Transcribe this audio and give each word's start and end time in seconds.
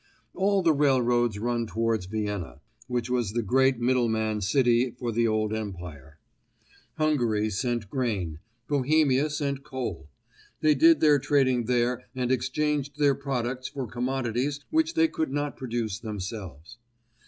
All 0.33 0.63
the 0.63 0.73
railroads 0.73 1.37
run 1.37 1.67
towards 1.67 2.07
Vienna, 2.07 2.59
which 2.87 3.07
was 3.07 3.33
the 3.33 3.43
great 3.43 3.77
middleman 3.79 4.41
city 4.41 4.89
for 4.97 5.11
the 5.11 5.27
old 5.27 5.53
empire. 5.53 6.17
Hungary 6.97 7.51
sent 7.51 7.87
grain. 7.87 8.39
Bohemia 8.67 9.29
sent 9.29 9.63
coal. 9.63 10.09
They 10.61 10.73
did 10.73 11.01
their 11.01 11.19
trading 11.19 11.65
there 11.65 12.05
and 12.15 12.31
exchanged 12.31 12.97
their 12.97 13.13
products 13.13 13.67
for 13.67 13.85
commodities 13.85 14.61
which 14.71 14.95
they 14.95 15.07
could 15.07 15.31
not 15.31 15.55
produce 15.55 15.99
themselves. 15.99 16.79